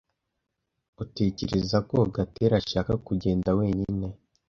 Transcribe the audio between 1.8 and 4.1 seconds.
ko Gatera ashaka kugenda wenyine?